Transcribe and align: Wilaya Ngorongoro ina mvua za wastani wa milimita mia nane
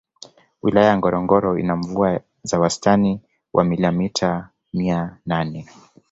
Wilaya 0.61 0.97
Ngorongoro 0.97 1.57
ina 1.57 1.75
mvua 1.75 2.19
za 2.43 2.59
wastani 2.59 3.21
wa 3.53 3.63
milimita 3.63 4.49
mia 4.73 5.17
nane 5.25 5.67